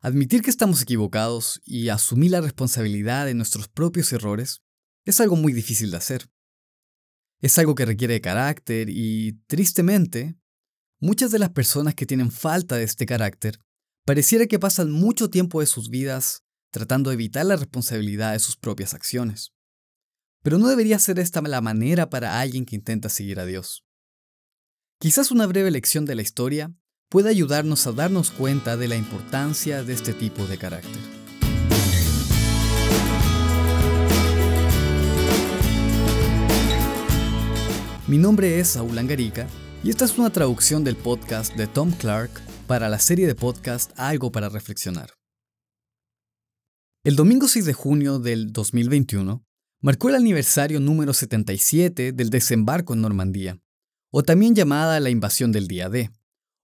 Admitir 0.00 0.42
que 0.42 0.50
estamos 0.50 0.82
equivocados 0.82 1.60
y 1.64 1.88
asumir 1.88 2.30
la 2.30 2.40
responsabilidad 2.40 3.26
de 3.26 3.34
nuestros 3.34 3.68
propios 3.68 4.12
errores 4.12 4.62
es 5.04 5.20
algo 5.20 5.36
muy 5.36 5.52
difícil 5.52 5.90
de 5.90 5.96
hacer. 5.96 6.30
Es 7.40 7.58
algo 7.58 7.74
que 7.74 7.86
requiere 7.86 8.20
carácter 8.20 8.88
y, 8.90 9.40
tristemente, 9.46 10.36
muchas 11.00 11.30
de 11.30 11.38
las 11.38 11.50
personas 11.50 11.94
que 11.94 12.06
tienen 12.06 12.30
falta 12.30 12.76
de 12.76 12.84
este 12.84 13.06
carácter 13.06 13.58
pareciera 14.04 14.46
que 14.46 14.58
pasan 14.58 14.90
mucho 14.90 15.30
tiempo 15.30 15.60
de 15.60 15.66
sus 15.66 15.90
vidas 15.90 16.42
tratando 16.70 17.10
de 17.10 17.14
evitar 17.14 17.46
la 17.46 17.56
responsabilidad 17.56 18.32
de 18.32 18.38
sus 18.38 18.56
propias 18.56 18.94
acciones. 18.94 19.52
Pero 20.42 20.58
no 20.58 20.68
debería 20.68 20.98
ser 20.98 21.18
esta 21.18 21.40
la 21.40 21.60
manera 21.60 22.10
para 22.10 22.38
alguien 22.38 22.66
que 22.66 22.76
intenta 22.76 23.08
seguir 23.08 23.40
a 23.40 23.46
Dios. 23.46 23.84
Quizás 25.00 25.30
una 25.30 25.46
breve 25.46 25.70
lección 25.70 26.04
de 26.04 26.14
la 26.14 26.22
historia 26.22 26.74
pueda 27.08 27.30
ayudarnos 27.30 27.86
a 27.86 27.92
darnos 27.92 28.32
cuenta 28.32 28.76
de 28.76 28.88
la 28.88 28.96
importancia 28.96 29.84
de 29.84 29.92
este 29.92 30.12
tipo 30.12 30.44
de 30.46 30.58
carácter. 30.58 31.00
Mi 38.08 38.18
nombre 38.18 38.58
es 38.58 38.68
Saúl 38.68 38.98
Angarica 38.98 39.46
y 39.84 39.90
esta 39.90 40.04
es 40.04 40.18
una 40.18 40.30
traducción 40.30 40.82
del 40.82 40.96
podcast 40.96 41.54
de 41.54 41.66
Tom 41.68 41.92
Clark 41.92 42.30
para 42.66 42.88
la 42.88 42.98
serie 42.98 43.26
de 43.26 43.34
podcast 43.34 43.92
Algo 43.96 44.32
para 44.32 44.48
Reflexionar. 44.48 45.10
El 47.04 47.14
domingo 47.14 47.46
6 47.46 47.66
de 47.66 47.72
junio 47.72 48.18
del 48.18 48.52
2021 48.52 49.44
marcó 49.80 50.08
el 50.08 50.16
aniversario 50.16 50.80
número 50.80 51.12
77 51.12 52.12
del 52.12 52.30
desembarco 52.30 52.94
en 52.94 53.02
Normandía, 53.02 53.60
o 54.10 54.24
también 54.24 54.56
llamada 54.56 54.98
la 54.98 55.10
invasión 55.10 55.52
del 55.52 55.68
día 55.68 55.88
D, 55.88 56.10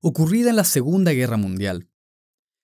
ocurrida 0.03 0.51
en 0.51 0.57
la 0.57 0.65
Segunda 0.65 1.13
Guerra 1.13 1.37
Mundial. 1.37 1.89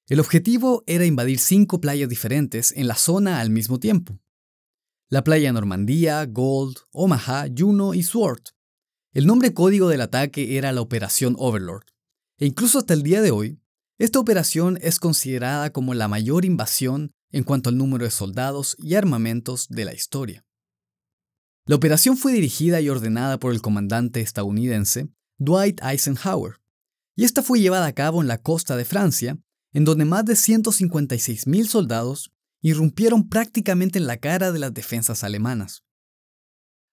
El 0.09 0.19
objetivo 0.19 0.83
era 0.89 1.07
invadir 1.07 1.39
cinco 1.39 1.81
playas 1.81 2.09
diferentes 2.09 2.73
en 2.77 2.89
la 2.89 2.97
zona 2.97 3.39
al 3.41 3.51
mismo 3.51 3.79
tiempo. 3.79 4.19
La 5.09 5.23
playa 5.23 5.53
Normandía, 5.53 6.27
Gold, 6.27 6.79
Omaha, 6.91 7.47
Juno 7.57 7.95
y 7.95 8.03
Sword. 8.03 8.43
El 9.13 9.27
nombre 9.27 9.55
código 9.55 9.89
del 9.89 10.01
ataque 10.01 10.59
era 10.59 10.73
la 10.73 10.81
Operación 10.81 11.37
Overlord. 11.39 11.85
E 12.39 12.47
incluso 12.47 12.81
hasta 12.81 12.95
el 12.95 13.05
día 13.05 13.23
de 13.23 13.31
hoy, 13.31 13.61
esta 13.99 14.19
operación 14.19 14.77
es 14.83 14.99
considerada 14.99 15.71
como 15.71 15.95
la 15.95 16.09
mayor 16.09 16.45
invasión 16.45 17.13
en 17.31 17.45
cuanto 17.45 17.71
al 17.71 17.79
número 17.79 18.05
de 18.05 18.11
soldados 18.11 18.75
y 18.81 18.95
armamentos 18.95 19.69
de 19.69 19.85
la 19.85 19.95
historia. 19.95 20.45
La 21.67 21.77
operación 21.77 22.17
fue 22.17 22.33
dirigida 22.33 22.81
y 22.81 22.89
ordenada 22.89 23.39
por 23.39 23.53
el 23.53 23.63
comandante 23.63 24.23
estadounidense 24.23 25.09
Dwight 25.39 25.81
Eisenhower, 25.83 26.61
y 27.19 27.25
esta 27.25 27.43
fue 27.43 27.59
llevada 27.59 27.87
a 27.87 27.93
cabo 27.95 28.23
en 28.23 28.29
la 28.29 28.39
costa 28.39 28.77
de 28.77 28.85
Francia, 28.85 29.37
en 29.73 29.85
donde 29.85 30.05
más 30.05 30.25
de 30.25 30.35
156.000 30.35 31.67
soldados 31.67 32.31
irrumpieron 32.63 33.29
prácticamente 33.29 33.99
en 33.99 34.07
la 34.07 34.19
cara 34.19 34.53
de 34.53 34.61
las 34.61 34.73
defensas 34.73 35.25
alemanas. 35.25 35.83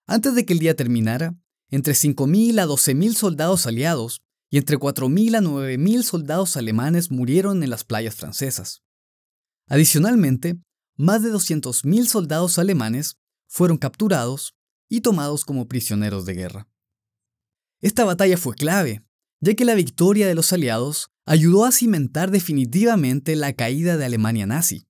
Antes 0.08 0.34
de 0.34 0.44
que 0.44 0.54
el 0.54 0.60
día 0.60 0.76
terminara, 0.76 1.36
entre 1.70 1.94
5.000 1.94 2.60
a 2.60 2.66
12.000 2.66 3.14
soldados 3.14 3.68
aliados 3.68 4.24
y 4.50 4.58
entre 4.58 4.80
4.000 4.80 5.36
a 5.36 5.42
9.000 5.42 6.02
soldados 6.02 6.58
alemanes 6.58 7.12
murieron 7.12 7.62
en 7.62 7.70
las 7.70 7.84
playas 7.84 8.16
francesas. 8.16 8.82
Adicionalmente, 9.68 10.60
más 10.98 11.22
de 11.22 11.32
200.000 11.32 12.06
soldados 12.08 12.58
alemanes 12.58 13.20
fueron 13.48 13.78
capturados 13.78 14.56
y 14.90 15.02
tomados 15.02 15.46
como 15.46 15.68
prisioneros 15.68 16.26
de 16.26 16.34
guerra. 16.34 16.68
Esta 17.80 18.06
batalla 18.06 18.38
fue 18.38 18.56
clave, 18.56 19.05
ya 19.46 19.54
que 19.54 19.64
la 19.64 19.76
victoria 19.76 20.28
de 20.28 20.34
los 20.34 20.52
aliados 20.54 21.12
ayudó 21.24 21.66
a 21.66 21.72
cimentar 21.72 22.32
definitivamente 22.32 23.36
la 23.36 23.54
caída 23.54 23.96
de 23.96 24.06
Alemania 24.06 24.48
nazi 24.48 24.88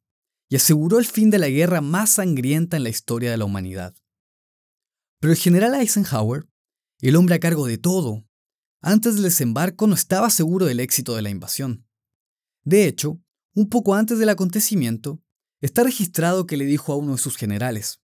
y 0.48 0.56
aseguró 0.56 0.98
el 0.98 1.06
fin 1.06 1.30
de 1.30 1.40
la 1.40 1.50
guerra 1.50 1.82
más 1.82 2.12
sangrienta 2.12 2.78
en 2.78 2.84
la 2.84 2.90
historia 2.90 3.32
de 3.32 3.36
la 3.36 3.44
humanidad. 3.44 3.94
Pero 5.20 5.34
el 5.34 5.40
general 5.40 5.76
Eisenhower, 5.76 6.48
el 7.02 7.18
hombre 7.18 7.36
a 7.36 7.40
cargo 7.42 7.68
de 7.68 7.78
todo, 7.78 8.26
antes 8.82 9.16
del 9.16 9.24
desembarco 9.24 9.88
no 9.88 9.96
estaba 9.96 10.30
seguro 10.30 10.66
del 10.68 10.80
éxito 10.80 11.18
de 11.18 11.22
la 11.22 11.32
invasión. 11.32 11.86
De 12.64 12.88
hecho, 12.88 13.20
un 13.56 13.68
poco 13.68 13.94
antes 13.94 14.20
del 14.20 14.30
acontecimiento, 14.30 15.22
está 15.60 15.84
registrado 15.84 16.46
que 16.46 16.56
le 16.56 16.64
dijo 16.64 16.94
a 16.94 16.96
uno 16.96 17.12
de 17.14 17.18
sus 17.18 17.36
generales, 17.36 18.00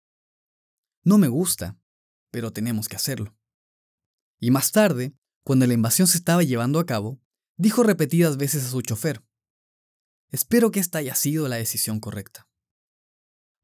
No 1.02 1.18
me 1.18 1.28
gusta, 1.28 1.78
pero 2.30 2.54
tenemos 2.54 2.88
que 2.88 2.96
hacerlo. 2.96 3.36
Y 4.40 4.50
más 4.50 4.72
tarde, 4.72 5.14
cuando 5.48 5.66
la 5.66 5.72
invasión 5.72 6.06
se 6.06 6.18
estaba 6.18 6.42
llevando 6.42 6.78
a 6.78 6.84
cabo, 6.84 7.22
dijo 7.56 7.82
repetidas 7.82 8.36
veces 8.36 8.66
a 8.66 8.68
su 8.68 8.82
chofer, 8.82 9.24
Espero 10.30 10.70
que 10.70 10.78
esta 10.78 10.98
haya 10.98 11.14
sido 11.14 11.48
la 11.48 11.56
decisión 11.56 12.00
correcta. 12.00 12.50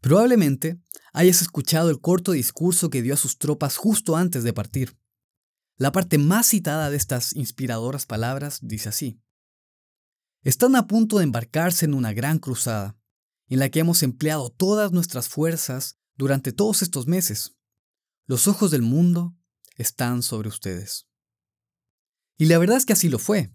Probablemente 0.00 0.80
hayas 1.12 1.42
escuchado 1.42 1.90
el 1.90 2.00
corto 2.00 2.32
discurso 2.32 2.88
que 2.88 3.02
dio 3.02 3.12
a 3.12 3.18
sus 3.18 3.36
tropas 3.36 3.76
justo 3.76 4.16
antes 4.16 4.44
de 4.44 4.54
partir. 4.54 4.96
La 5.76 5.92
parte 5.92 6.16
más 6.16 6.46
citada 6.46 6.88
de 6.88 6.96
estas 6.96 7.36
inspiradoras 7.36 8.06
palabras 8.06 8.60
dice 8.62 8.88
así. 8.88 9.20
Están 10.40 10.76
a 10.76 10.86
punto 10.86 11.18
de 11.18 11.24
embarcarse 11.24 11.84
en 11.84 11.92
una 11.92 12.14
gran 12.14 12.38
cruzada, 12.38 12.96
en 13.48 13.58
la 13.58 13.68
que 13.68 13.80
hemos 13.80 14.02
empleado 14.02 14.48
todas 14.48 14.92
nuestras 14.92 15.28
fuerzas 15.28 15.98
durante 16.16 16.54
todos 16.54 16.80
estos 16.80 17.06
meses. 17.06 17.58
Los 18.24 18.48
ojos 18.48 18.70
del 18.70 18.80
mundo 18.80 19.36
están 19.76 20.22
sobre 20.22 20.48
ustedes. 20.48 21.08
Y 22.36 22.46
la 22.46 22.58
verdad 22.58 22.76
es 22.76 22.86
que 22.86 22.92
así 22.92 23.08
lo 23.08 23.18
fue. 23.18 23.52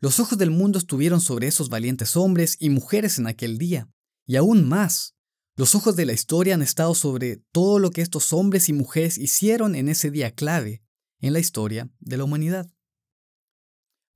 Los 0.00 0.20
ojos 0.20 0.36
del 0.38 0.50
mundo 0.50 0.78
estuvieron 0.78 1.20
sobre 1.20 1.46
esos 1.46 1.68
valientes 1.68 2.16
hombres 2.16 2.56
y 2.60 2.70
mujeres 2.70 3.18
en 3.18 3.26
aquel 3.26 3.58
día, 3.58 3.88
y 4.26 4.36
aún 4.36 4.68
más, 4.68 5.14
los 5.56 5.74
ojos 5.74 5.96
de 5.96 6.04
la 6.04 6.12
historia 6.12 6.54
han 6.54 6.62
estado 6.62 6.94
sobre 6.94 7.38
todo 7.50 7.78
lo 7.78 7.90
que 7.90 8.02
estos 8.02 8.32
hombres 8.32 8.68
y 8.68 8.74
mujeres 8.74 9.16
hicieron 9.16 9.74
en 9.74 9.88
ese 9.88 10.10
día 10.10 10.32
clave 10.32 10.82
en 11.20 11.32
la 11.32 11.38
historia 11.38 11.88
de 11.98 12.16
la 12.18 12.24
humanidad. 12.24 12.70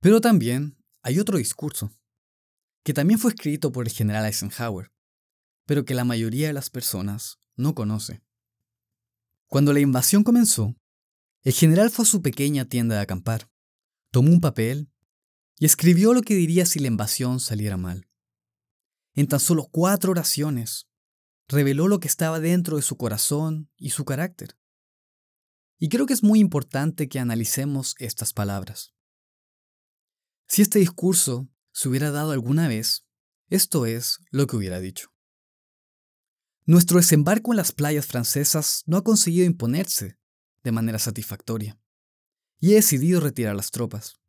Pero 0.01 0.21
también 0.21 0.77
hay 1.01 1.19
otro 1.19 1.37
discurso, 1.37 1.91
que 2.83 2.93
también 2.93 3.19
fue 3.19 3.31
escrito 3.31 3.71
por 3.71 3.87
el 3.87 3.93
general 3.93 4.25
Eisenhower, 4.25 4.91
pero 5.65 5.83
que 5.83 5.95
la 5.95 6.03
mayoría 6.03 6.47
de 6.47 6.53
las 6.53 6.69
personas 6.69 7.39
no 7.55 7.73
conoce. 7.73 8.21
Cuando 9.47 9.73
la 9.73 9.79
invasión 9.79 10.23
comenzó, 10.23 10.75
el 11.43 11.53
general 11.53 11.89
fue 11.89 12.03
a 12.03 12.07
su 12.07 12.21
pequeña 12.21 12.65
tienda 12.65 12.95
de 12.95 13.01
acampar, 13.01 13.49
tomó 14.11 14.31
un 14.31 14.41
papel 14.41 14.91
y 15.57 15.65
escribió 15.65 16.13
lo 16.13 16.21
que 16.21 16.35
diría 16.35 16.65
si 16.65 16.79
la 16.79 16.87
invasión 16.87 17.39
saliera 17.39 17.77
mal. 17.77 18.07
En 19.13 19.27
tan 19.27 19.39
solo 19.39 19.67
cuatro 19.71 20.11
oraciones, 20.11 20.87
reveló 21.47 21.87
lo 21.87 21.99
que 21.99 22.07
estaba 22.07 22.39
dentro 22.39 22.77
de 22.77 22.83
su 22.83 22.97
corazón 22.97 23.69
y 23.77 23.89
su 23.89 24.05
carácter. 24.05 24.57
Y 25.79 25.89
creo 25.89 26.05
que 26.05 26.13
es 26.13 26.23
muy 26.23 26.39
importante 26.39 27.09
que 27.09 27.19
analicemos 27.19 27.95
estas 27.97 28.33
palabras. 28.33 28.93
Si 30.47 30.61
este 30.61 30.79
discurso 30.79 31.49
se 31.71 31.89
hubiera 31.89 32.11
dado 32.11 32.31
alguna 32.31 32.67
vez, 32.67 33.05
esto 33.49 33.85
es 33.85 34.19
lo 34.29 34.47
que 34.47 34.55
hubiera 34.55 34.79
dicho. 34.79 35.09
Nuestro 36.65 36.97
desembarco 36.97 37.51
en 37.51 37.57
las 37.57 37.71
playas 37.71 38.05
francesas 38.05 38.83
no 38.85 38.97
ha 38.97 39.03
conseguido 39.03 39.45
imponerse 39.45 40.19
de 40.63 40.71
manera 40.71 40.99
satisfactoria, 40.99 41.80
y 42.61 42.71
he 42.71 42.75
decidido 42.75 43.19
retirar 43.19 43.57
las 43.57 43.71
tropas. 43.71 44.21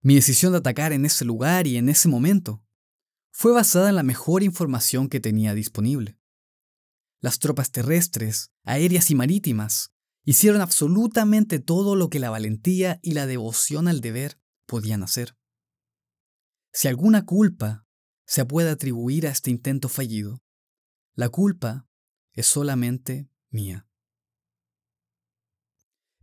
Mi 0.00 0.14
decisión 0.14 0.52
de 0.52 0.58
atacar 0.58 0.94
en 0.94 1.04
ese 1.04 1.26
lugar 1.26 1.66
y 1.66 1.76
en 1.76 1.90
ese 1.90 2.08
momento 2.08 2.64
fue 3.30 3.52
basada 3.52 3.90
en 3.90 3.96
la 3.96 4.02
mejor 4.02 4.42
información 4.42 5.10
que 5.10 5.20
tenía 5.20 5.52
disponible. 5.52 6.18
Las 7.20 7.38
tropas 7.38 7.70
terrestres, 7.70 8.50
aéreas 8.64 9.10
y 9.10 9.14
marítimas 9.14 9.92
Hicieron 10.24 10.60
absolutamente 10.60 11.58
todo 11.58 11.96
lo 11.96 12.08
que 12.08 12.20
la 12.20 12.30
valentía 12.30 13.00
y 13.02 13.12
la 13.12 13.26
devoción 13.26 13.88
al 13.88 14.00
deber 14.00 14.38
podían 14.66 15.02
hacer. 15.02 15.36
Si 16.72 16.86
alguna 16.88 17.26
culpa 17.26 17.86
se 18.24 18.44
puede 18.44 18.70
atribuir 18.70 19.26
a 19.26 19.30
este 19.30 19.50
intento 19.50 19.88
fallido, 19.88 20.40
la 21.14 21.28
culpa 21.28 21.88
es 22.34 22.46
solamente 22.46 23.28
mía. 23.50 23.88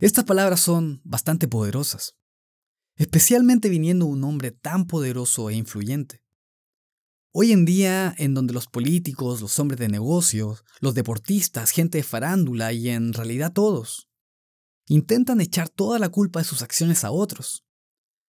Estas 0.00 0.24
palabras 0.24 0.60
son 0.60 1.02
bastante 1.04 1.46
poderosas, 1.46 2.16
especialmente 2.96 3.68
viniendo 3.68 4.06
de 4.06 4.12
un 4.12 4.24
hombre 4.24 4.50
tan 4.50 4.86
poderoso 4.86 5.50
e 5.50 5.54
influyente. 5.54 6.24
Hoy 7.32 7.52
en 7.52 7.66
día, 7.66 8.14
en 8.16 8.32
donde 8.32 8.54
los 8.54 8.66
políticos, 8.66 9.42
los 9.42 9.58
hombres 9.58 9.78
de 9.78 9.88
negocios, 9.88 10.64
los 10.80 10.94
deportistas, 10.94 11.70
gente 11.70 11.98
de 11.98 12.04
farándula 12.04 12.72
y 12.72 12.88
en 12.88 13.12
realidad 13.12 13.52
todos, 13.52 14.08
intentan 14.86 15.42
echar 15.42 15.68
toda 15.68 15.98
la 15.98 16.08
culpa 16.08 16.40
de 16.40 16.46
sus 16.46 16.62
acciones 16.62 17.04
a 17.04 17.10
otros. 17.10 17.66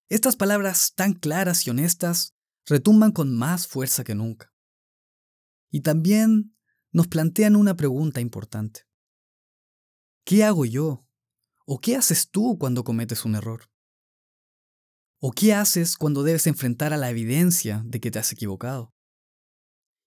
Estas 0.09 0.35
palabras 0.35 0.91
tan 0.93 1.13
claras 1.13 1.65
y 1.65 1.69
honestas 1.69 2.35
retumban 2.65 3.13
con 3.13 3.33
más 3.33 3.65
fuerza 3.65 4.03
que 4.03 4.13
nunca. 4.13 4.53
Y 5.69 5.79
también 5.81 6.53
nos 6.91 7.07
plantean 7.07 7.55
una 7.55 7.77
pregunta 7.77 8.19
importante. 8.19 8.81
¿Qué 10.25 10.43
hago 10.43 10.65
yo? 10.65 11.07
¿O 11.65 11.79
qué 11.79 11.95
haces 11.95 12.29
tú 12.29 12.57
cuando 12.59 12.83
cometes 12.83 13.25
un 13.25 13.35
error? 13.35 13.69
¿O 15.19 15.31
qué 15.31 15.53
haces 15.53 15.97
cuando 15.97 16.23
debes 16.23 16.47
enfrentar 16.47 16.93
a 16.93 16.97
la 16.97 17.09
evidencia 17.09 17.83
de 17.85 17.99
que 17.99 18.09
te 18.09 18.19
has 18.19 18.31
equivocado? 18.31 18.93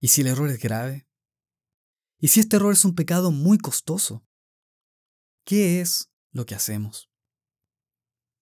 ¿Y 0.00 0.08
si 0.08 0.22
el 0.22 0.26
error 0.26 0.50
es 0.50 0.58
grave? 0.58 1.06
¿Y 2.18 2.28
si 2.28 2.40
este 2.40 2.56
error 2.56 2.72
es 2.72 2.84
un 2.84 2.94
pecado 2.94 3.30
muy 3.30 3.58
costoso? 3.58 4.26
¿Qué 5.44 5.80
es 5.80 6.10
lo 6.32 6.46
que 6.46 6.54
hacemos? 6.54 7.10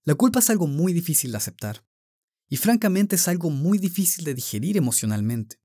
La 0.04 0.14
culpa 0.14 0.38
es 0.38 0.50
algo 0.50 0.66
muy 0.66 0.92
difícil 0.92 1.30
de 1.32 1.36
aceptar 1.36 1.84
y 2.48 2.56
francamente 2.56 3.16
es 3.16 3.28
algo 3.28 3.50
muy 3.50 3.78
difícil 3.78 4.24
de 4.24 4.34
digerir 4.34 4.76
emocionalmente. 4.76 5.60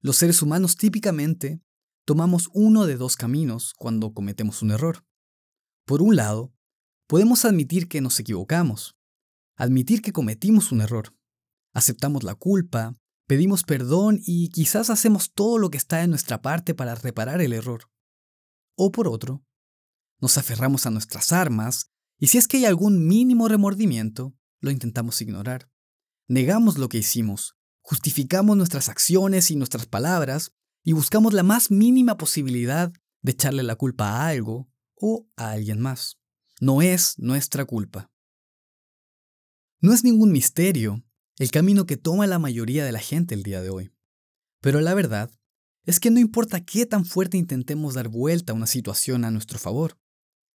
Los 0.00 0.16
seres 0.16 0.42
humanos 0.42 0.76
típicamente 0.76 1.62
tomamos 2.04 2.48
uno 2.52 2.86
de 2.86 2.96
dos 2.96 3.16
caminos 3.16 3.74
cuando 3.74 4.12
cometemos 4.12 4.62
un 4.62 4.72
error. 4.72 5.06
Por 5.84 6.02
un 6.02 6.16
lado, 6.16 6.52
podemos 7.12 7.44
admitir 7.44 7.88
que 7.88 8.00
nos 8.00 8.18
equivocamos, 8.20 8.96
admitir 9.58 10.00
que 10.00 10.14
cometimos 10.14 10.72
un 10.72 10.80
error, 10.80 11.14
aceptamos 11.74 12.22
la 12.22 12.34
culpa, 12.34 12.96
pedimos 13.26 13.64
perdón 13.64 14.18
y 14.24 14.48
quizás 14.48 14.88
hacemos 14.88 15.34
todo 15.34 15.58
lo 15.58 15.68
que 15.68 15.76
está 15.76 16.02
en 16.02 16.08
nuestra 16.08 16.40
parte 16.40 16.74
para 16.74 16.94
reparar 16.94 17.42
el 17.42 17.52
error. 17.52 17.90
O 18.78 18.92
por 18.92 19.08
otro, 19.08 19.44
nos 20.22 20.38
aferramos 20.38 20.86
a 20.86 20.90
nuestras 20.90 21.34
armas 21.34 21.90
y 22.18 22.28
si 22.28 22.38
es 22.38 22.48
que 22.48 22.56
hay 22.56 22.64
algún 22.64 23.06
mínimo 23.06 23.46
remordimiento, 23.46 24.34
lo 24.62 24.70
intentamos 24.70 25.20
ignorar. 25.20 25.68
Negamos 26.28 26.78
lo 26.78 26.88
que 26.88 26.96
hicimos, 26.96 27.58
justificamos 27.82 28.56
nuestras 28.56 28.88
acciones 28.88 29.50
y 29.50 29.56
nuestras 29.56 29.84
palabras 29.84 30.54
y 30.82 30.94
buscamos 30.94 31.34
la 31.34 31.42
más 31.42 31.70
mínima 31.70 32.16
posibilidad 32.16 32.90
de 33.20 33.32
echarle 33.32 33.64
la 33.64 33.76
culpa 33.76 34.12
a 34.12 34.28
algo 34.28 34.70
o 34.96 35.28
a 35.36 35.50
alguien 35.50 35.78
más. 35.78 36.21
No 36.62 36.80
es 36.80 37.18
nuestra 37.18 37.64
culpa. 37.64 38.08
No 39.80 39.92
es 39.92 40.04
ningún 40.04 40.30
misterio 40.30 41.02
el 41.40 41.50
camino 41.50 41.86
que 41.86 41.96
toma 41.96 42.28
la 42.28 42.38
mayoría 42.38 42.84
de 42.84 42.92
la 42.92 43.00
gente 43.00 43.34
el 43.34 43.42
día 43.42 43.60
de 43.62 43.70
hoy. 43.70 43.90
Pero 44.60 44.80
la 44.80 44.94
verdad 44.94 45.36
es 45.86 45.98
que 45.98 46.12
no 46.12 46.20
importa 46.20 46.64
qué 46.64 46.86
tan 46.86 47.04
fuerte 47.04 47.36
intentemos 47.36 47.94
dar 47.94 48.06
vuelta 48.06 48.52
a 48.52 48.54
una 48.54 48.68
situación 48.68 49.24
a 49.24 49.32
nuestro 49.32 49.58
favor, 49.58 49.98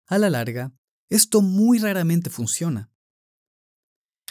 a 0.06 0.16
la 0.16 0.30
larga 0.30 0.72
esto 1.10 1.42
muy 1.42 1.78
raramente 1.78 2.30
funciona. 2.30 2.90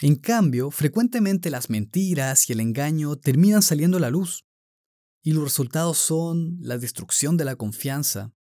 En 0.02 0.16
cambio, 0.16 0.72
frecuentemente 0.72 1.48
las 1.48 1.70
mentiras 1.70 2.50
y 2.50 2.54
el 2.54 2.58
engaño 2.58 3.14
terminan 3.14 3.62
saliendo 3.62 3.98
a 3.98 4.00
la 4.00 4.10
luz, 4.10 4.44
y 5.22 5.30
los 5.30 5.44
resultados 5.44 5.98
son 5.98 6.58
la 6.60 6.76
destrucción 6.76 7.36
de 7.36 7.44
la 7.44 7.54
confianza 7.54 8.34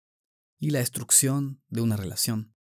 y 0.59 0.71
la 0.71 0.79
destrucción 0.79 1.63
de 1.69 1.83
una 1.83 1.99
relación. 1.99 2.56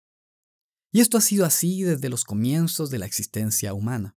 Y 0.93 1.01
esto 1.01 1.17
ha 1.17 1.21
sido 1.21 1.45
así 1.45 1.81
desde 1.81 2.07
los 2.07 2.23
comienzos 2.23 2.91
de 2.91 2.99
la 2.99 3.07
existencia 3.07 3.73
humana. 3.73 4.15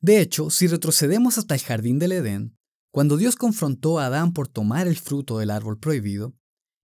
De 0.00 0.20
hecho, 0.20 0.48
si 0.48 0.66
retrocedemos 0.66 1.36
hasta 1.36 1.54
el 1.54 1.60
jardín 1.60 1.98
del 1.98 2.12
Edén, 2.12 2.56
cuando 2.90 3.18
Dios 3.18 3.36
confrontó 3.36 3.98
a 3.98 4.06
Adán 4.06 4.32
por 4.32 4.48
tomar 4.48 4.88
el 4.88 4.96
fruto 4.96 5.38
del 5.38 5.50
árbol 5.50 5.78
prohibido, 5.78 6.34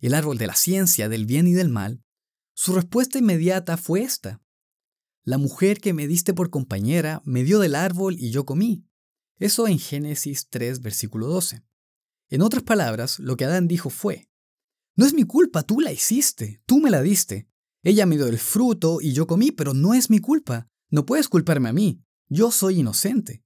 el 0.00 0.12
árbol 0.12 0.36
de 0.36 0.46
la 0.46 0.54
ciencia 0.54 1.08
del 1.08 1.24
bien 1.24 1.46
y 1.46 1.54
del 1.54 1.70
mal, 1.70 2.04
su 2.54 2.74
respuesta 2.74 3.18
inmediata 3.18 3.78
fue 3.78 4.02
esta. 4.02 4.42
La 5.22 5.38
mujer 5.38 5.80
que 5.80 5.94
me 5.94 6.06
diste 6.06 6.34
por 6.34 6.50
compañera 6.50 7.22
me 7.24 7.42
dio 7.42 7.60
del 7.60 7.76
árbol 7.76 8.16
y 8.18 8.30
yo 8.32 8.44
comí. 8.44 8.86
Eso 9.38 9.66
en 9.66 9.78
Génesis 9.78 10.48
3, 10.50 10.82
versículo 10.82 11.28
12. 11.28 11.64
En 12.28 12.42
otras 12.42 12.62
palabras, 12.62 13.18
lo 13.18 13.36
que 13.36 13.46
Adán 13.46 13.66
dijo 13.66 13.88
fue, 13.88 14.28
No 14.94 15.06
es 15.06 15.14
mi 15.14 15.24
culpa, 15.24 15.62
tú 15.62 15.80
la 15.80 15.90
hiciste, 15.90 16.62
tú 16.66 16.80
me 16.80 16.90
la 16.90 17.00
diste. 17.00 17.48
Ella 17.84 18.06
me 18.06 18.16
dio 18.16 18.26
el 18.26 18.38
fruto 18.38 18.98
y 19.02 19.12
yo 19.12 19.26
comí, 19.26 19.52
pero 19.52 19.74
no 19.74 19.92
es 19.92 20.08
mi 20.08 20.18
culpa. 20.18 20.68
No 20.90 21.04
puedes 21.04 21.28
culparme 21.28 21.68
a 21.68 21.72
mí, 21.74 22.02
yo 22.28 22.50
soy 22.50 22.80
inocente. 22.80 23.44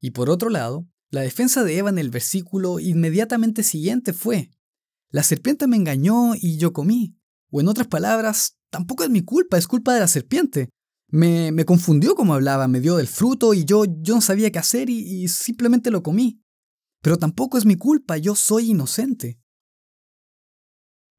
Y 0.00 0.12
por 0.12 0.30
otro 0.30 0.50
lado, 0.50 0.86
la 1.10 1.22
defensa 1.22 1.64
de 1.64 1.76
Eva 1.76 1.90
en 1.90 1.98
el 1.98 2.10
versículo 2.10 2.78
inmediatamente 2.78 3.64
siguiente 3.64 4.12
fue, 4.12 4.50
La 5.10 5.24
serpiente 5.24 5.66
me 5.66 5.76
engañó 5.76 6.34
y 6.36 6.58
yo 6.58 6.72
comí. 6.72 7.16
O 7.50 7.60
en 7.60 7.66
otras 7.66 7.88
palabras, 7.88 8.56
tampoco 8.70 9.02
es 9.02 9.10
mi 9.10 9.22
culpa, 9.22 9.58
es 9.58 9.66
culpa 9.66 9.94
de 9.94 10.00
la 10.00 10.08
serpiente. 10.08 10.68
Me, 11.08 11.50
me 11.50 11.64
confundió 11.64 12.14
como 12.14 12.34
hablaba, 12.34 12.68
me 12.68 12.80
dio 12.80 12.96
del 12.96 13.08
fruto 13.08 13.52
y 13.52 13.64
yo, 13.64 13.84
yo 13.84 14.14
no 14.14 14.20
sabía 14.20 14.50
qué 14.52 14.60
hacer 14.60 14.90
y, 14.90 15.24
y 15.24 15.28
simplemente 15.28 15.90
lo 15.90 16.04
comí. 16.04 16.40
Pero 17.02 17.16
tampoco 17.18 17.58
es 17.58 17.64
mi 17.64 17.74
culpa, 17.74 18.16
yo 18.16 18.36
soy 18.36 18.70
inocente. 18.70 19.40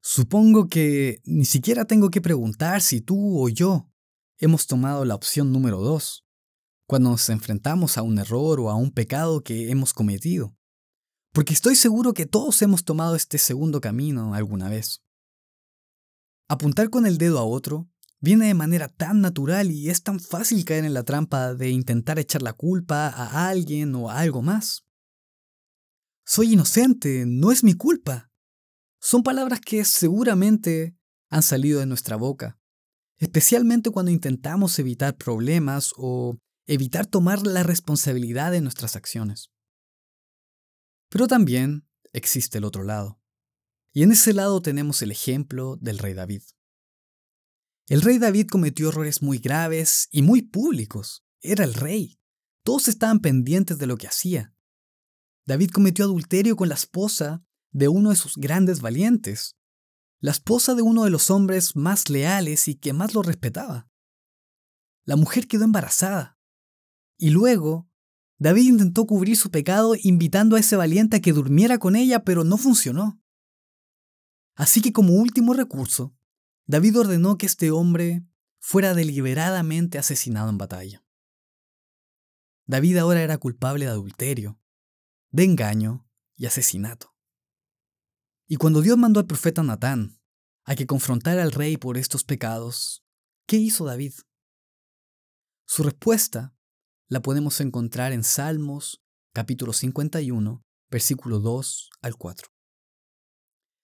Supongo 0.00 0.68
que 0.68 1.20
ni 1.24 1.44
siquiera 1.44 1.84
tengo 1.84 2.10
que 2.10 2.20
preguntar 2.20 2.80
si 2.80 3.00
tú 3.00 3.42
o 3.42 3.48
yo 3.48 3.90
hemos 4.38 4.66
tomado 4.66 5.04
la 5.04 5.14
opción 5.14 5.52
número 5.52 5.80
dos, 5.80 6.24
cuando 6.86 7.10
nos 7.10 7.28
enfrentamos 7.28 7.98
a 7.98 8.02
un 8.02 8.18
error 8.18 8.60
o 8.60 8.70
a 8.70 8.76
un 8.76 8.92
pecado 8.92 9.42
que 9.42 9.70
hemos 9.70 9.92
cometido. 9.92 10.56
Porque 11.32 11.52
estoy 11.52 11.76
seguro 11.76 12.14
que 12.14 12.26
todos 12.26 12.62
hemos 12.62 12.84
tomado 12.84 13.14
este 13.14 13.38
segundo 13.38 13.80
camino 13.80 14.34
alguna 14.34 14.68
vez. 14.68 15.02
Apuntar 16.48 16.88
con 16.88 17.06
el 17.06 17.18
dedo 17.18 17.38
a 17.38 17.44
otro 17.44 17.90
viene 18.20 18.46
de 18.46 18.54
manera 18.54 18.88
tan 18.88 19.20
natural 19.20 19.70
y 19.70 19.90
es 19.90 20.02
tan 20.02 20.18
fácil 20.18 20.64
caer 20.64 20.84
en 20.84 20.94
la 20.94 21.04
trampa 21.04 21.54
de 21.54 21.70
intentar 21.70 22.18
echar 22.18 22.42
la 22.42 22.54
culpa 22.54 23.08
a 23.08 23.48
alguien 23.48 23.94
o 23.94 24.10
a 24.10 24.18
algo 24.18 24.42
más. 24.42 24.84
Soy 26.24 26.54
inocente, 26.54 27.24
no 27.26 27.52
es 27.52 27.62
mi 27.62 27.74
culpa. 27.74 28.30
Son 29.00 29.22
palabras 29.22 29.60
que 29.60 29.84
seguramente 29.84 30.96
han 31.30 31.42
salido 31.42 31.80
de 31.80 31.86
nuestra 31.86 32.16
boca, 32.16 32.58
especialmente 33.18 33.90
cuando 33.90 34.10
intentamos 34.10 34.78
evitar 34.78 35.16
problemas 35.16 35.92
o 35.96 36.38
evitar 36.66 37.06
tomar 37.06 37.46
la 37.46 37.62
responsabilidad 37.62 38.52
de 38.52 38.60
nuestras 38.60 38.96
acciones. 38.96 39.50
Pero 41.08 41.26
también 41.26 41.88
existe 42.12 42.58
el 42.58 42.64
otro 42.64 42.84
lado. 42.84 43.20
Y 43.92 44.02
en 44.02 44.12
ese 44.12 44.32
lado 44.34 44.60
tenemos 44.60 45.00
el 45.02 45.10
ejemplo 45.10 45.76
del 45.80 45.98
rey 45.98 46.14
David. 46.14 46.42
El 47.88 48.02
rey 48.02 48.18
David 48.18 48.48
cometió 48.48 48.90
errores 48.90 49.22
muy 49.22 49.38
graves 49.38 50.08
y 50.10 50.22
muy 50.22 50.42
públicos. 50.42 51.24
Era 51.40 51.64
el 51.64 51.72
rey. 51.72 52.20
Todos 52.62 52.88
estaban 52.88 53.20
pendientes 53.20 53.78
de 53.78 53.86
lo 53.86 53.96
que 53.96 54.06
hacía. 54.06 54.54
David 55.46 55.70
cometió 55.70 56.04
adulterio 56.04 56.54
con 56.54 56.68
la 56.68 56.74
esposa 56.74 57.42
de 57.70 57.88
uno 57.88 58.10
de 58.10 58.16
sus 58.16 58.36
grandes 58.36 58.80
valientes, 58.80 59.56
la 60.20 60.32
esposa 60.32 60.74
de 60.74 60.82
uno 60.82 61.04
de 61.04 61.10
los 61.10 61.30
hombres 61.30 61.76
más 61.76 62.08
leales 62.10 62.68
y 62.68 62.74
que 62.74 62.92
más 62.92 63.14
lo 63.14 63.22
respetaba. 63.22 63.88
La 65.04 65.16
mujer 65.16 65.46
quedó 65.46 65.64
embarazada. 65.64 66.38
Y 67.16 67.30
luego, 67.30 67.88
David 68.38 68.68
intentó 68.68 69.06
cubrir 69.06 69.36
su 69.36 69.50
pecado 69.50 69.94
invitando 70.00 70.56
a 70.56 70.60
ese 70.60 70.76
valiente 70.76 71.16
a 71.16 71.20
que 71.20 71.32
durmiera 71.32 71.78
con 71.78 71.96
ella, 71.96 72.24
pero 72.24 72.44
no 72.44 72.56
funcionó. 72.56 73.20
Así 74.54 74.80
que 74.80 74.92
como 74.92 75.14
último 75.14 75.54
recurso, 75.54 76.14
David 76.66 76.98
ordenó 76.98 77.38
que 77.38 77.46
este 77.46 77.70
hombre 77.70 78.24
fuera 78.58 78.94
deliberadamente 78.94 79.98
asesinado 79.98 80.50
en 80.50 80.58
batalla. 80.58 81.04
David 82.66 82.98
ahora 82.98 83.22
era 83.22 83.38
culpable 83.38 83.86
de 83.86 83.92
adulterio, 83.92 84.60
de 85.30 85.44
engaño 85.44 86.06
y 86.36 86.46
asesinato. 86.46 87.17
Y 88.50 88.56
cuando 88.56 88.80
Dios 88.80 88.96
mandó 88.96 89.20
al 89.20 89.26
profeta 89.26 89.62
Natán 89.62 90.18
a 90.64 90.74
que 90.74 90.86
confrontara 90.86 91.42
al 91.42 91.52
rey 91.52 91.76
por 91.76 91.98
estos 91.98 92.24
pecados, 92.24 93.04
¿qué 93.46 93.58
hizo 93.58 93.84
David? 93.84 94.14
Su 95.66 95.82
respuesta 95.82 96.56
la 97.08 97.20
podemos 97.20 97.60
encontrar 97.60 98.12
en 98.12 98.24
Salmos 98.24 99.04
capítulo 99.34 99.74
51, 99.74 100.64
versículo 100.90 101.40
2 101.40 101.90
al 102.00 102.16
4. 102.16 102.48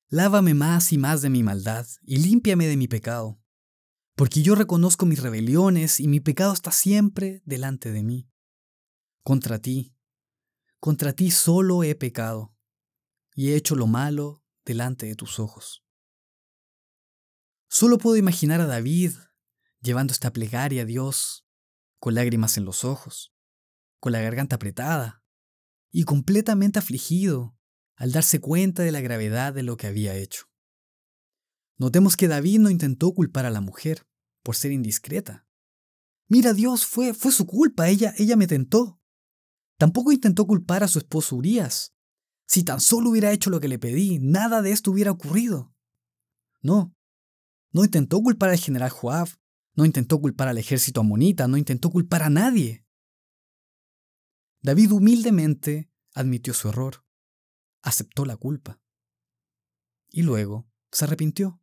Lávame 0.09 0.54
más 0.54 0.94
y 0.94 0.99
más 0.99 1.21
de 1.21 1.28
mi 1.28 1.42
maldad 1.42 1.87
y 2.00 2.18
límpiame 2.18 2.66
de 2.66 2.78
mi 2.78 2.88
pecado, 2.88 3.38
porque 4.16 4.40
yo 4.40 4.54
reconozco 4.54 5.04
mis 5.04 5.23
rebeliones 5.23 6.00
y 6.00 6.09
mi 6.09 6.21
pecado 6.21 6.54
está 6.54 6.73
siempre 6.73 7.42
delante 7.44 7.92
de 7.92 8.02
mí. 8.02 8.30
Contra 9.23 9.59
ti, 9.59 9.94
contra 10.80 11.12
ti 11.12 11.30
solo 11.30 11.85
he 11.85 11.94
pecado 11.94 12.56
y 13.35 13.50
he 13.50 13.56
hecho 13.56 13.75
lo 13.75 13.87
malo 13.87 14.43
delante 14.64 15.06
de 15.06 15.14
tus 15.14 15.38
ojos. 15.38 15.85
Solo 17.68 17.99
puedo 17.99 18.16
imaginar 18.16 18.61
a 18.61 18.66
David 18.66 19.12
llevando 19.80 20.12
esta 20.12 20.33
plegaria 20.33 20.83
a 20.83 20.87
Dios 20.87 21.47
con 21.99 22.14
lágrimas 22.14 22.56
en 22.56 22.64
los 22.64 22.85
ojos, 22.85 23.35
con 24.00 24.12
la 24.12 24.21
garganta 24.21 24.56
apretada 24.56 25.25
y 25.90 26.04
completamente 26.04 26.78
afligido 26.78 27.56
al 27.97 28.12
darse 28.12 28.40
cuenta 28.40 28.83
de 28.83 28.92
la 28.92 29.00
gravedad 29.00 29.52
de 29.52 29.62
lo 29.62 29.76
que 29.76 29.87
había 29.87 30.14
hecho. 30.16 30.47
Notemos 31.76 32.16
que 32.16 32.28
David 32.28 32.61
no 32.61 32.71
intentó 32.71 33.12
culpar 33.12 33.47
a 33.47 33.50
la 33.50 33.61
mujer 33.61 34.06
por 34.42 34.56
ser 34.56 34.73
indiscreta. 34.73 35.47
Mira, 36.28 36.52
Dios, 36.52 36.87
fue, 36.87 37.14
fue 37.14 37.33
su 37.33 37.47
culpa, 37.47 37.88
ella, 37.88 38.14
ella 38.18 38.37
me 38.37 38.47
tentó. 38.47 39.00
Tampoco 39.78 40.12
intentó 40.12 40.47
culpar 40.47 40.83
a 40.83 40.88
su 40.88 40.99
esposo 40.99 41.37
Urias. 41.37 41.93
Si 42.46 42.62
tan 42.62 42.80
solo 42.80 43.10
hubiera 43.10 43.32
hecho 43.32 43.50
lo 43.50 43.60
que 43.60 43.68
le 43.68 43.78
pedí, 43.78 44.18
nada 44.18 44.62
de 44.62 44.72
esto 44.72 44.90
hubiera 44.90 45.10
ocurrido. 45.10 45.74
No, 46.62 46.94
no 47.72 47.84
intentó 47.84 48.20
culpar 48.20 48.50
al 48.50 48.58
general 48.58 48.90
Joab, 48.90 49.28
no 49.74 49.84
intentó 49.84 50.20
culpar 50.20 50.48
al 50.48 50.58
ejército 50.58 51.00
amonita, 51.00 51.48
no 51.48 51.56
intentó 51.56 51.90
culpar 51.90 52.22
a 52.22 52.30
nadie. 52.30 52.86
David 54.62 54.92
humildemente 54.92 55.90
admitió 56.14 56.54
su 56.54 56.68
error 56.68 57.04
aceptó 57.84 58.24
la 58.24 58.36
culpa. 58.36 58.80
Y 60.10 60.22
luego 60.22 60.66
se 60.90 61.04
arrepintió. 61.04 61.60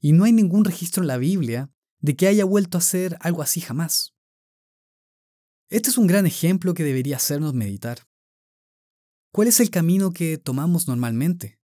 Y 0.00 0.12
no 0.12 0.24
hay 0.24 0.32
ningún 0.32 0.64
registro 0.64 1.02
en 1.02 1.08
la 1.08 1.16
Biblia 1.16 1.72
de 2.00 2.16
que 2.16 2.26
haya 2.26 2.44
vuelto 2.44 2.76
a 2.76 2.80
hacer 2.80 3.16
algo 3.20 3.42
así 3.42 3.60
jamás. 3.60 4.14
Este 5.68 5.90
es 5.90 5.98
un 5.98 6.06
gran 6.06 6.26
ejemplo 6.26 6.74
que 6.74 6.82
debería 6.82 7.16
hacernos 7.16 7.54
meditar. 7.54 8.08
¿Cuál 9.32 9.46
es 9.46 9.60
el 9.60 9.70
camino 9.70 10.12
que 10.12 10.38
tomamos 10.38 10.88
normalmente? 10.88 11.60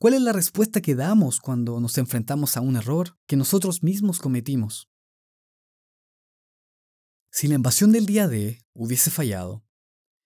¿Cuál 0.00 0.14
es 0.14 0.22
la 0.22 0.32
respuesta 0.32 0.80
que 0.80 0.94
damos 0.94 1.40
cuando 1.40 1.78
nos 1.78 1.98
enfrentamos 1.98 2.56
a 2.56 2.62
un 2.62 2.76
error 2.76 3.18
que 3.26 3.36
nosotros 3.36 3.82
mismos 3.82 4.18
cometimos? 4.18 4.88
Si 7.30 7.48
la 7.48 7.56
invasión 7.56 7.92
del 7.92 8.06
día 8.06 8.28
D 8.28 8.64
hubiese 8.72 9.10
fallado, 9.10 9.62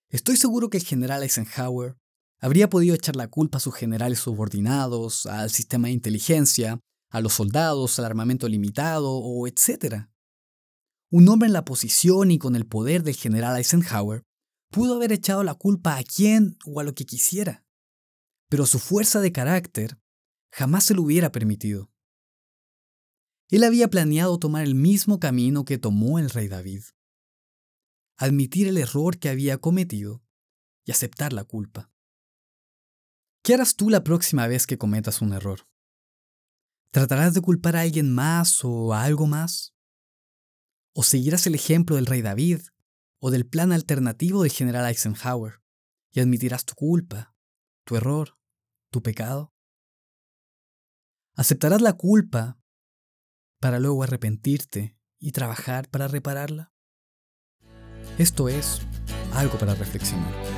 estoy 0.09 0.37
seguro 0.37 0.69
que 0.69 0.77
el 0.77 0.85
general 0.85 1.23
Eisenhower 1.23 1.97
habría 2.39 2.69
podido 2.69 2.95
echar 2.95 3.17
la 3.17 3.27
culpa 3.27 3.57
a 3.57 3.61
sus 3.61 3.75
generales 3.75 4.19
subordinados, 4.19 5.25
al 5.25 5.49
sistema 5.49 5.89
de 5.89 5.93
inteligencia, 5.93 6.79
a 7.09 7.19
los 7.19 7.33
soldados, 7.33 7.99
al 7.99 8.05
armamento 8.05 8.47
limitado 8.47 9.11
o 9.11 9.45
etc. 9.45 10.07
Un 11.11 11.27
hombre 11.27 11.47
en 11.47 11.53
la 11.53 11.65
posición 11.65 12.31
y 12.31 12.39
con 12.39 12.55
el 12.55 12.65
poder 12.65 13.03
del 13.03 13.15
general 13.15 13.57
Eisenhower 13.57 14.23
pudo 14.73 14.95
haber 14.95 15.13
echado 15.13 15.43
la 15.43 15.53
culpa 15.53 15.97
a 15.97 16.03
quien 16.03 16.57
o 16.65 16.81
a 16.81 16.83
lo 16.83 16.93
que 16.93 17.05
quisiera 17.05 17.63
pero 18.53 18.67
su 18.67 18.77
fuerza 18.77 19.19
de 19.19 19.31
carácter 19.31 19.99
jamás 20.51 20.83
se 20.83 20.93
lo 20.93 21.01
hubiera 21.01 21.31
permitido. 21.31 21.91
Él 23.49 23.63
había 23.63 23.87
planeado 23.87 24.37
tomar 24.37 24.63
el 24.63 24.75
mismo 24.75 25.19
camino 25.19 25.65
que 25.65 25.79
tomó 25.79 26.19
el 26.19 26.29
rey 26.29 26.49
David, 26.49 26.83
admitir 28.15 28.67
el 28.67 28.77
error 28.77 29.17
que 29.17 29.29
había 29.29 29.57
cometido 29.57 30.23
y 30.85 30.91
aceptar 30.91 31.33
la 31.33 31.45
culpa. 31.45 31.91
¿Qué 33.43 33.55
harás 33.55 33.75
tú 33.75 33.89
la 33.89 34.03
próxima 34.03 34.45
vez 34.45 34.67
que 34.67 34.77
cometas 34.77 35.23
un 35.23 35.33
error? 35.33 35.67
¿Tratarás 36.91 37.33
de 37.33 37.41
culpar 37.41 37.75
a 37.75 37.81
alguien 37.81 38.13
más 38.13 38.63
o 38.63 38.93
a 38.93 39.01
algo 39.01 39.25
más? 39.25 39.75
¿O 40.93 41.01
seguirás 41.01 41.47
el 41.47 41.55
ejemplo 41.55 41.95
del 41.95 42.05
rey 42.05 42.21
David 42.21 42.61
o 43.25 43.31
del 43.31 43.45
plan 43.45 43.71
alternativo 43.71 44.43
del 44.43 44.51
general 44.51 44.85
Eisenhower 44.85 45.61
y 46.11 46.19
admitirás 46.19 46.65
tu 46.65 46.75
culpa, 46.75 47.33
tu 47.85 47.95
error 47.95 48.37
tu 48.91 49.01
pecado? 49.01 49.53
¿Aceptarás 51.35 51.81
la 51.81 51.93
culpa 51.93 52.59
para 53.61 53.79
luego 53.79 54.03
arrepentirte 54.03 54.97
y 55.19 55.31
trabajar 55.31 55.89
para 55.89 56.09
repararla? 56.09 56.73
Esto 58.17 58.49
es 58.49 58.81
algo 59.33 59.57
para 59.57 59.73
reflexionar. 59.73 60.52